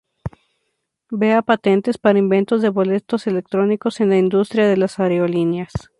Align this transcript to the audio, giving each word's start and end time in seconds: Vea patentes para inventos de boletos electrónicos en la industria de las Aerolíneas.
Vea 1.11 1.43
patentes 1.43 1.99
para 1.99 2.17
inventos 2.17 2.63
de 2.63 2.69
boletos 2.69 3.27
electrónicos 3.27 4.01
en 4.01 4.09
la 4.09 4.17
industria 4.17 4.67
de 4.67 4.75
las 4.77 4.99
Aerolíneas. 4.99 5.71